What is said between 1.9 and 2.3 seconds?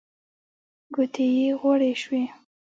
شوې.